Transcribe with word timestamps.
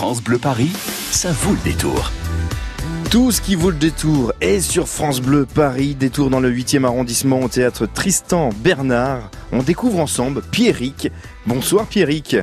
France 0.00 0.22
Bleu 0.22 0.38
Paris, 0.38 0.72
ça 1.10 1.30
vaut 1.30 1.52
le 1.52 1.58
détour. 1.62 2.10
Tout 3.10 3.30
ce 3.30 3.42
qui 3.42 3.54
vaut 3.54 3.68
le 3.68 3.76
détour 3.76 4.32
est 4.40 4.60
sur 4.60 4.88
France 4.88 5.20
Bleu 5.20 5.44
Paris, 5.44 5.94
détour 5.94 6.30
dans 6.30 6.40
le 6.40 6.50
8e 6.50 6.86
arrondissement 6.86 7.40
au 7.40 7.48
théâtre 7.48 7.84
Tristan 7.84 8.48
Bernard. 8.64 9.30
On 9.52 9.62
découvre 9.62 10.00
ensemble 10.00 10.40
Pierrick. 10.40 11.12
Bonsoir 11.44 11.86
Pierrick. 11.86 12.38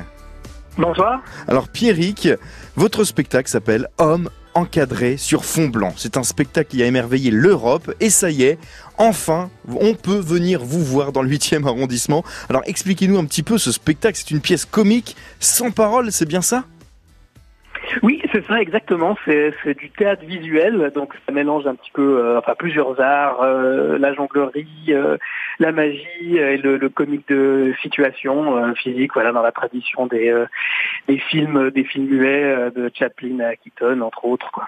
Bonsoir. 0.78 1.24
Alors 1.48 1.68
Pierrick, 1.68 2.30
votre 2.76 3.04
spectacle 3.04 3.50
s'appelle 3.50 3.88
Homme 3.98 4.30
encadré 4.54 5.18
sur 5.18 5.44
fond 5.44 5.68
blanc. 5.68 5.96
C'est 5.98 6.16
un 6.16 6.24
spectacle 6.24 6.70
qui 6.70 6.84
a 6.84 6.86
émerveillé 6.86 7.32
l'Europe 7.32 7.92
et 8.00 8.12
ça 8.12 8.30
y 8.30 8.44
est, 8.44 8.60
enfin, 9.00 9.50
on 9.68 9.96
peut 9.96 10.20
venir 10.20 10.64
vous 10.64 10.84
voir 10.84 11.12
dans 11.12 11.24
le 11.24 11.30
8e 11.32 11.66
arrondissement. 11.66 12.24
Alors 12.50 12.62
expliquez-nous 12.68 13.18
un 13.18 13.26
petit 13.26 13.42
peu 13.42 13.58
ce 13.58 13.72
spectacle, 13.72 14.16
c'est 14.20 14.30
une 14.30 14.42
pièce 14.42 14.66
comique 14.66 15.16
sans 15.40 15.72
parole, 15.72 16.12
c'est 16.12 16.28
bien 16.28 16.44
ça? 16.44 16.64
C'est 18.32 18.46
ça 18.46 18.62
exactement. 18.62 19.18
C'est 19.26 19.78
du 19.78 19.90
théâtre 19.92 20.26
visuel, 20.26 20.92
donc 20.96 21.14
ça 21.26 21.32
mélange 21.32 21.68
un 21.68 21.76
petit 21.76 21.92
peu, 21.94 22.20
euh, 22.20 22.40
enfin 22.40 22.54
plusieurs 22.58 23.00
arts, 23.00 23.42
euh, 23.42 23.98
la 23.98 24.14
jonglerie, 24.14 24.68
euh, 24.90 25.18
la 25.60 25.72
magie 25.72 26.38
et 26.38 26.58
le, 26.58 26.78
le 26.78 26.90
comique 26.90 27.28
de 27.28 27.74
situation 27.82 28.74
physique, 28.76 29.12
voilà, 29.14 29.32
dans 29.32 29.42
la 29.42 29.52
tradition 29.52 30.08
des 30.08 30.34
des 31.08 31.18
films, 31.18 31.72
des 31.72 31.84
films 31.84 32.08
muets 32.08 32.72
de 32.76 32.92
Chaplin 32.94 33.40
à 33.40 33.56
Keaton, 33.56 34.02
entre 34.02 34.26
autres, 34.26 34.52
quoi. 34.52 34.68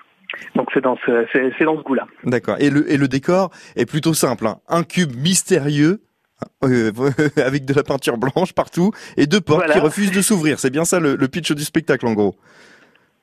Donc 0.56 0.70
c'est 0.74 0.82
dans 0.82 0.98
ce 1.06 1.26
c'est 1.32 1.66
dans 1.66 1.78
ce 1.78 1.84
goût-là. 1.84 2.08
D'accord. 2.24 2.58
Et 2.60 2.70
le 2.70 2.92
et 2.92 2.98
le 2.98 3.08
décor 3.08 3.52
est 3.76 3.86
plutôt 3.86 4.14
simple. 4.14 4.48
Hein. 4.48 4.58
Un 4.68 4.84
cube 4.84 5.16
mystérieux. 5.16 6.02
avec 6.62 7.66
de 7.66 7.74
la 7.74 7.84
peinture 7.84 8.18
blanche 8.18 8.54
partout 8.54 8.92
et 9.18 9.26
deux 9.26 9.42
portes 9.42 9.70
qui 9.74 9.80
refusent 9.80 10.14
de 10.14 10.22
s'ouvrir. 10.22 10.58
C'est 10.58 10.70
bien 10.70 10.86
ça 10.86 11.02
le, 11.02 11.18
le 11.18 11.28
pitch 11.28 11.52
du 11.52 11.66
spectacle 11.66 12.08
en 12.08 12.14
gros. 12.14 12.38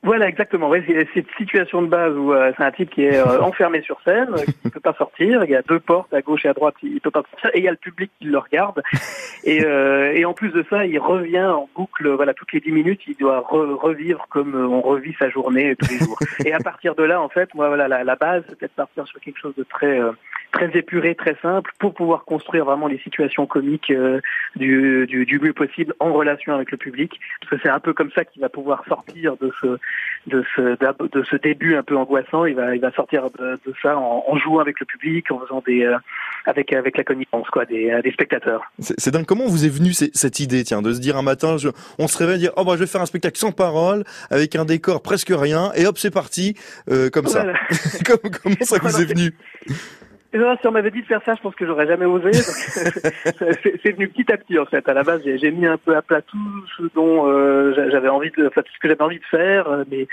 Voilà, 0.06 0.28
exactement. 0.28 0.70
C'est 0.86 1.08
cette 1.14 1.26
situation 1.36 1.82
de 1.82 1.88
base 1.88 2.16
où 2.16 2.32
euh, 2.32 2.52
c'est 2.56 2.62
un 2.62 2.70
type 2.70 2.90
qui 2.90 3.02
est 3.02 3.18
euh, 3.18 3.40
enfermé 3.42 3.82
sur 3.82 4.00
scène, 4.02 4.28
qui 4.36 4.54
ne 4.66 4.70
peut 4.70 4.78
pas 4.78 4.94
sortir. 4.94 5.42
Il 5.42 5.50
y 5.50 5.56
a 5.56 5.62
deux 5.62 5.80
portes 5.80 6.14
à 6.14 6.22
gauche 6.22 6.44
et 6.44 6.48
à 6.48 6.52
droite, 6.52 6.76
il 6.84 7.00
peut 7.00 7.10
pas 7.10 7.24
sortir. 7.28 7.50
Et 7.54 7.58
il 7.58 7.64
y 7.64 7.68
a 7.68 7.72
le 7.72 7.76
public 7.76 8.12
qui 8.20 8.26
le 8.26 8.38
regarde. 8.38 8.82
Et, 9.44 9.64
euh, 9.64 10.12
et 10.12 10.24
en 10.24 10.32
plus 10.32 10.50
de 10.50 10.64
ça, 10.68 10.86
il 10.86 10.98
revient 10.98 11.44
en 11.44 11.68
boucle. 11.76 12.08
Voilà, 12.08 12.34
toutes 12.34 12.52
les 12.52 12.58
dix 12.58 12.72
minutes, 12.72 13.02
il 13.06 13.14
doit 13.14 13.44
revivre 13.46 14.26
comme 14.28 14.56
on 14.56 14.80
revit 14.80 15.14
sa 15.20 15.30
journée 15.30 15.76
tous 15.76 15.88
les 15.88 15.98
jours. 15.98 16.18
Et 16.44 16.52
à 16.52 16.58
partir 16.58 16.96
de 16.96 17.04
là, 17.04 17.22
en 17.22 17.28
fait, 17.28 17.54
moi, 17.54 17.68
voilà, 17.68 17.86
la, 17.86 18.02
la 18.02 18.16
base, 18.16 18.42
c'était 18.48 18.66
de 18.66 18.72
partir 18.72 19.06
sur 19.06 19.20
quelque 19.20 19.38
chose 19.38 19.54
de 19.54 19.62
très 19.62 20.00
très 20.50 20.76
épuré, 20.76 21.14
très 21.14 21.36
simple, 21.42 21.70
pour 21.78 21.94
pouvoir 21.94 22.24
construire 22.24 22.64
vraiment 22.64 22.88
les 22.88 22.98
situations 22.98 23.46
comiques 23.46 23.92
du, 24.56 25.06
du, 25.06 25.26
du 25.26 25.38
mieux 25.38 25.52
possible 25.52 25.94
en 26.00 26.12
relation 26.12 26.54
avec 26.54 26.72
le 26.72 26.78
public. 26.78 27.20
Parce 27.40 27.50
que 27.50 27.60
c'est 27.62 27.72
un 27.72 27.80
peu 27.80 27.92
comme 27.92 28.10
ça 28.12 28.24
qu'il 28.24 28.42
va 28.42 28.48
pouvoir 28.48 28.82
sortir 28.88 29.36
de 29.36 29.52
ce 29.60 29.78
de 30.26 30.44
ce 30.54 30.60
de 30.62 31.24
ce 31.24 31.36
début 31.36 31.76
un 31.76 31.82
peu 31.82 31.96
angoissant. 31.96 32.44
Il 32.44 32.54
va 32.54 32.74
il 32.74 32.80
va 32.80 32.92
sortir 32.92 33.30
de, 33.38 33.58
de 33.66 33.74
ça 33.82 33.96
en, 33.96 34.24
en, 34.26 34.38
jouant 34.38 34.60
avec 34.60 34.80
le 34.80 34.86
public, 34.86 35.30
en 35.30 35.40
faisant 35.40 35.62
des 35.66 35.84
euh, 35.84 35.96
avec 36.46 36.72
avec 36.72 36.96
la 36.96 37.04
connivence 37.04 37.48
quoi 37.50 37.64
des, 37.64 37.90
euh, 37.90 38.02
des 38.02 38.12
spectateurs. 38.12 38.62
C'est 38.78 39.10
dingue. 39.10 39.26
Comment 39.26 39.46
vous 39.46 39.64
est 39.64 39.68
venue 39.68 39.92
cette 39.92 40.40
idée 40.40 40.64
tiens 40.64 40.82
de 40.82 40.92
se 40.92 41.00
dire 41.00 41.16
un 41.16 41.22
matin 41.22 41.56
je, 41.56 41.68
on 41.98 42.08
se 42.08 42.18
réveille 42.18 42.38
dire 42.38 42.52
oh 42.56 42.64
bah 42.64 42.72
je 42.74 42.80
vais 42.80 42.86
faire 42.86 43.00
un 43.00 43.06
spectacle 43.06 43.38
sans 43.38 43.52
parole 43.52 44.04
avec 44.30 44.56
un 44.56 44.64
décor 44.64 45.02
presque 45.02 45.32
rien 45.34 45.72
et 45.74 45.86
hop 45.86 45.98
c'est 45.98 46.10
parti 46.10 46.56
euh, 46.90 47.10
comme 47.10 47.26
ça. 47.26 47.46
comment, 48.04 48.34
comment 48.42 48.56
ça 48.62 48.78
vous 48.80 49.00
est 49.00 49.06
venu? 49.06 49.34
Si 50.32 50.66
on 50.66 50.70
m'avait 50.70 50.90
dit 50.90 51.02
de 51.02 51.06
faire 51.06 51.22
ça, 51.24 51.34
je 51.34 51.40
pense 51.40 51.54
que 51.54 51.66
j'aurais 51.66 51.86
jamais 51.86 52.06
osé. 52.06 52.32
c'est 52.32 53.92
venu 53.92 54.08
petit 54.08 54.30
à 54.32 54.36
petit 54.36 54.58
en 54.58 54.66
fait. 54.66 54.88
À 54.88 54.94
la 54.94 55.02
base, 55.02 55.22
j'ai 55.24 55.50
mis 55.50 55.66
un 55.66 55.78
peu 55.78 55.96
à 55.96 56.02
plat 56.02 56.22
tout 56.22 56.64
ce 56.76 56.84
dont 56.94 57.26
euh, 57.26 57.90
j'avais 57.90 58.08
envie 58.08 58.30
de, 58.30 58.46
enfin, 58.46 58.62
tout 58.62 58.72
ce 58.72 58.78
que 58.78 58.88
j'avais 58.88 59.02
envie 59.02 59.18
de 59.18 59.24
faire, 59.24 59.68
euh, 59.68 59.84
mais 59.90 60.06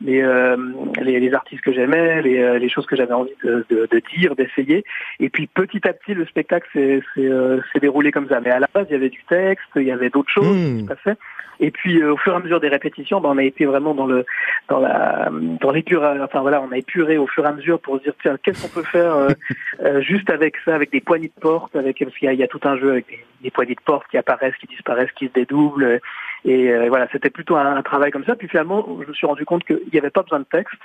les, 0.00 0.22
euh, 0.22 0.56
les, 1.00 1.20
les, 1.20 1.34
artistes 1.34 1.62
que 1.62 1.72
j'aimais, 1.72 2.22
les, 2.22 2.38
euh, 2.38 2.58
les 2.58 2.68
choses 2.68 2.86
que 2.86 2.96
j'avais 2.96 3.12
envie 3.12 3.34
de, 3.44 3.64
de, 3.68 3.88
de 3.90 4.02
dire, 4.16 4.34
d'essayer. 4.34 4.84
Et 5.18 5.28
puis 5.28 5.46
petit 5.46 5.86
à 5.86 5.92
petit, 5.92 6.14
le 6.14 6.26
spectacle 6.26 6.68
s'est 6.72 7.80
déroulé 7.80 8.10
comme 8.12 8.28
ça. 8.28 8.40
Mais 8.40 8.50
à 8.50 8.60
la 8.60 8.68
base, 8.72 8.86
il 8.88 8.92
y 8.92 8.96
avait 8.96 9.10
du 9.10 9.22
texte, 9.28 9.68
il 9.76 9.82
y 9.82 9.92
avait 9.92 10.10
d'autres 10.10 10.30
choses 10.30 10.56
mmh. 10.56 10.76
qui 10.76 10.82
se 10.82 10.86
passaient. 10.86 11.18
Et 11.62 11.70
puis 11.70 12.02
au 12.02 12.16
fur 12.16 12.32
et 12.32 12.36
à 12.36 12.38
mesure 12.38 12.58
des 12.58 12.68
répétitions, 12.68 13.20
ben, 13.20 13.28
on 13.28 13.36
a 13.36 13.44
été 13.44 13.66
vraiment 13.66 13.94
dans 13.94 14.06
le 14.06 14.24
dans 14.68 14.80
la 14.80 15.28
dans 15.60 15.70
l'épure. 15.70 16.02
Enfin 16.02 16.40
voilà, 16.40 16.62
on 16.62 16.72
a 16.72 16.78
épuré 16.78 17.18
au 17.18 17.26
fur 17.26 17.44
et 17.44 17.48
à 17.48 17.52
mesure 17.52 17.78
pour 17.78 17.98
se 17.98 18.04
dire 18.04 18.14
tiens 18.22 18.38
qu'est-ce 18.42 18.62
qu'on 18.62 18.80
peut 18.80 18.86
faire 18.86 19.14
euh, 19.14 20.00
juste 20.00 20.30
avec 20.30 20.56
ça, 20.64 20.74
avec 20.74 20.90
des 20.90 21.02
poignées 21.02 21.28
de 21.28 21.40
porte, 21.40 21.76
avec 21.76 21.98
parce 21.98 22.16
qu'il 22.16 22.32
y, 22.32 22.36
y, 22.36 22.42
a 22.42 22.48
tout 22.48 22.60
un 22.64 22.78
jeu 22.78 22.92
avec 22.92 23.06
des, 23.08 23.20
des, 23.42 23.50
poignées 23.50 23.74
de 23.74 23.80
porte 23.84 24.08
qui 24.10 24.16
apparaissent, 24.16 24.56
qui 24.56 24.68
disparaissent, 24.68 25.12
qui 25.12 25.26
se 25.26 25.32
dédoublent. 25.34 26.00
Et 26.44 26.70
euh, 26.70 26.88
voilà, 26.88 27.06
c'était 27.12 27.30
plutôt 27.30 27.56
un, 27.56 27.76
un, 27.76 27.82
travail 27.82 28.10
comme 28.10 28.24
ça. 28.24 28.34
Puis 28.34 28.48
finalement, 28.48 28.86
je 29.02 29.08
me 29.08 29.12
suis 29.12 29.26
rendu 29.26 29.44
compte 29.44 29.64
qu'il 29.64 29.80
n'y 29.92 29.98
avait 29.98 30.10
pas 30.10 30.22
besoin 30.22 30.40
de 30.40 30.44
texte, 30.44 30.78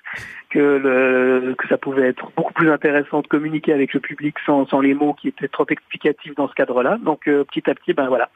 que 0.49 0.59
le 0.59 1.55
que 1.57 1.67
ça 1.67 1.77
pouvait 1.77 2.09
être 2.09 2.31
beaucoup 2.35 2.53
plus 2.53 2.69
intéressant 2.69 3.21
de 3.21 3.27
communiquer 3.27 3.73
avec 3.73 3.93
le 3.93 3.99
public 3.99 4.35
sans, 4.45 4.65
sans 4.67 4.81
les 4.81 4.93
mots 4.93 5.13
qui 5.13 5.29
étaient 5.29 5.47
trop 5.47 5.65
explicatifs 5.69 6.35
dans 6.35 6.47
ce 6.47 6.53
cadre-là. 6.53 6.97
Donc 7.03 7.27
euh, 7.27 7.43
petit 7.45 7.69
à 7.69 7.75
petit, 7.75 7.93
ben 7.93 8.07
voilà, 8.07 8.29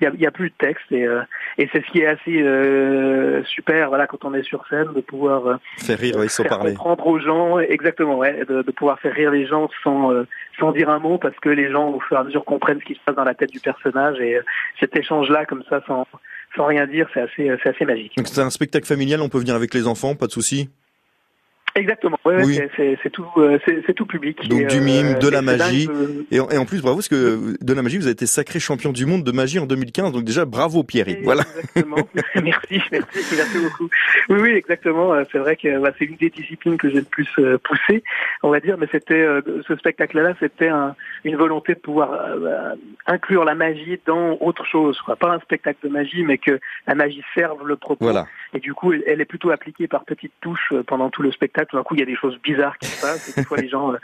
il 0.00 0.10
n'y 0.18 0.26
a, 0.26 0.28
a, 0.28 0.30
plus 0.30 0.50
de 0.50 0.54
texte 0.58 0.90
et, 0.90 1.04
euh, 1.04 1.22
et 1.58 1.68
c'est 1.72 1.84
ce 1.84 1.90
qui 1.90 2.00
est 2.00 2.06
assez 2.06 2.42
euh, 2.42 3.42
super 3.44 3.88
voilà 3.88 4.06
quand 4.06 4.24
on 4.24 4.34
est 4.34 4.42
sur 4.42 4.66
scène 4.68 4.92
de 4.94 5.00
pouvoir 5.00 5.46
euh, 5.46 5.56
faire 5.78 5.98
rire 5.98 6.16
oui, 6.18 6.28
sans 6.28 6.44
parler 6.44 6.74
comprendre 6.74 7.06
aux 7.06 7.18
gens 7.18 7.58
exactement 7.58 8.16
ouais 8.16 8.44
de, 8.44 8.62
de, 8.62 8.70
pouvoir 8.70 9.00
faire 9.00 9.14
rire 9.14 9.30
les 9.30 9.46
gens 9.46 9.68
sans 9.82 10.12
sans 10.58 10.72
dire 10.72 10.90
un 10.90 10.98
mot 10.98 11.18
parce 11.18 11.36
que 11.36 11.48
les 11.48 11.70
gens 11.70 11.88
au 11.88 12.00
fur 12.00 12.16
et 12.16 12.20
à 12.20 12.24
mesure 12.24 12.44
comprennent 12.44 12.80
ce 12.80 12.84
qui 12.84 12.94
se 12.94 13.00
passe 13.04 13.16
dans 13.16 13.24
la 13.24 13.34
tête 13.34 13.50
du 13.50 13.60
personnage 13.60 14.20
et 14.20 14.38
cet 14.78 14.96
échange 14.96 15.30
là 15.30 15.46
comme 15.46 15.62
ça 15.68 15.80
sans 15.86 16.06
sans 16.54 16.66
rien 16.66 16.86
dire 16.86 17.08
c'est 17.12 17.20
assez 17.20 17.50
c'est 17.62 17.70
assez 17.70 17.84
magique. 17.84 18.12
Donc 18.16 18.28
c'est 18.28 18.40
un 18.40 18.50
spectacle 18.50 18.86
familial 18.86 19.20
on 19.20 19.28
peut 19.28 19.38
venir 19.38 19.54
avec 19.54 19.74
les 19.74 19.86
enfants 19.86 20.14
pas 20.14 20.26
de 20.26 20.32
souci? 20.32 20.68
Exactement. 21.76 22.18
Ouais, 22.24 22.42
oui. 22.42 22.58
C'est 22.76 23.10
tout, 23.10 23.26
euh, 23.36 23.58
c'est 23.66 23.94
tout 23.94 24.06
public. 24.06 24.48
Donc 24.48 24.66
du 24.66 24.80
mime, 24.80 25.14
euh, 25.16 25.18
de 25.18 25.28
la 25.28 25.42
magie, 25.42 25.88
et, 26.30 26.40
en, 26.40 26.48
et, 26.48 26.56
en, 26.56 26.64
plus 26.64 26.80
bravo 26.80 26.96
parce 26.96 27.08
que 27.08 27.54
de 27.60 27.74
la 27.74 27.82
magie, 27.82 27.98
vous 27.98 28.04
avez 28.04 28.12
été 28.12 28.26
sacré 28.26 28.58
champion 28.58 28.92
du 28.92 29.04
monde 29.04 29.24
de 29.24 29.32
magie 29.32 29.58
en 29.58 29.66
2015. 29.66 30.12
Donc 30.12 30.24
déjà 30.24 30.46
bravo 30.46 30.82
Pierre. 30.84 31.06
Voilà. 31.22 31.42
Exactement. 31.42 31.96
merci, 32.42 32.80
merci, 32.90 33.36
merci 33.36 33.58
beaucoup. 33.62 33.90
Oui, 34.30 34.38
oui, 34.40 34.50
exactement. 34.52 35.12
Euh, 35.12 35.24
c'est 35.30 35.38
vrai 35.38 35.56
que 35.56 35.78
bah, 35.78 35.92
c'est 35.98 36.06
une 36.06 36.16
des 36.16 36.30
disciplines 36.30 36.78
que 36.78 36.88
j'ai 36.88 37.00
le 37.00 37.02
plus 37.02 37.28
euh, 37.38 37.58
poussé, 37.58 38.02
on 38.42 38.48
va 38.48 38.60
dire. 38.60 38.78
Mais 38.78 38.88
c'était 38.90 39.26
ce 39.68 39.76
spectacle-là, 39.76 40.34
c'était 40.40 40.68
un, 40.68 40.94
une 41.24 41.36
volonté 41.36 41.74
de 41.74 41.80
pouvoir 41.80 42.10
inclure 43.06 43.44
la 43.44 43.54
magie 43.54 44.00
dans 44.06 44.38
autre 44.40 44.64
chose. 44.64 44.98
Quoi. 45.02 45.16
Pas 45.16 45.34
un 45.34 45.40
spectacle 45.40 45.78
de 45.82 45.88
magie, 45.92 46.22
mais 46.22 46.38
que 46.38 46.58
la 46.86 46.94
magie 46.94 47.22
serve 47.34 47.66
le 47.66 47.76
propos. 47.76 48.04
Voilà. 48.04 48.26
Et 48.54 48.60
du 48.60 48.72
coup, 48.72 48.92
elle 48.92 49.20
est 49.20 49.26
plutôt 49.26 49.50
appliquée 49.50 49.88
par 49.88 50.04
petites 50.04 50.32
touches 50.40 50.72
pendant 50.86 51.10
tout 51.10 51.22
le 51.22 51.32
spectacle 51.32 51.65
tout 51.66 51.76
d'un 51.76 51.82
coup 51.82 51.94
il 51.94 52.00
y 52.00 52.02
a 52.02 52.06
des 52.06 52.16
choses 52.16 52.36
bizarres 52.42 52.78
qui 52.78 52.88
se 52.88 53.00
passent 53.00 53.28
et 53.28 53.40
des 53.40 53.46
fois 53.46 53.58
les 53.58 53.68
gens 53.68 53.92
euh, 53.92 53.96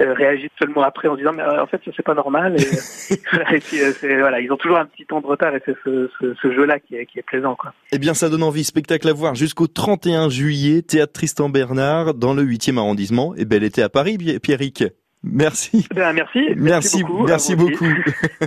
euh, 0.00 0.14
réagissent 0.14 0.50
seulement 0.58 0.82
après 0.82 1.08
en 1.08 1.16
disant 1.16 1.32
mais 1.32 1.42
euh, 1.42 1.62
en 1.62 1.66
fait 1.66 1.80
c'est 1.96 2.02
pas 2.02 2.14
normal 2.14 2.56
et, 2.58 3.14
et 3.54 3.60
puis 3.60 3.78
voilà 4.18 4.40
ils 4.40 4.50
ont 4.52 4.56
toujours 4.56 4.78
un 4.78 4.86
petit 4.86 5.04
temps 5.04 5.20
de 5.20 5.26
retard 5.26 5.54
et 5.54 5.62
c'est 5.64 5.76
ce, 5.84 6.10
ce, 6.20 6.34
ce, 6.40 6.52
jeu 6.52 6.64
là 6.64 6.78
qui 6.78 6.96
est, 6.96 7.06
qui 7.06 7.18
est 7.18 7.22
plaisant 7.22 7.54
quoi. 7.54 7.72
Eh 7.92 7.98
bien 7.98 8.14
ça 8.14 8.28
donne 8.28 8.42
envie 8.42 8.64
spectacle 8.64 9.08
à 9.08 9.12
voir 9.12 9.34
jusqu'au 9.34 9.66
31 9.66 10.28
juillet 10.28 10.82
théâtre 10.82 11.12
Tristan 11.12 11.48
Bernard 11.48 12.14
dans 12.14 12.34
le 12.34 12.42
8e 12.42 12.78
arrondissement 12.78 13.34
et 13.36 13.44
bel 13.44 13.62
été 13.62 13.82
à 13.82 13.88
Paris 13.88 14.18
Pierrick. 14.42 14.84
Merci. 15.22 15.86
Ben, 15.94 16.12
merci. 16.12 16.38
Merci, 16.56 16.56
merci 16.56 17.02
beaucoup. 17.02 17.26
Merci 17.26 17.56
beaucoup. 17.56 17.84